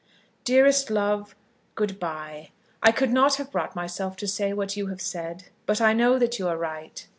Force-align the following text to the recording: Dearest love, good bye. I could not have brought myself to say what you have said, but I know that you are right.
Dearest 0.43 0.89
love, 0.89 1.35
good 1.75 1.99
bye. 1.99 2.49
I 2.81 2.91
could 2.91 3.11
not 3.11 3.35
have 3.35 3.51
brought 3.51 3.75
myself 3.75 4.15
to 4.17 4.27
say 4.27 4.51
what 4.51 4.75
you 4.75 4.87
have 4.87 4.99
said, 4.99 5.49
but 5.67 5.79
I 5.79 5.93
know 5.93 6.17
that 6.17 6.39
you 6.39 6.47
are 6.47 6.57
right. 6.57 7.07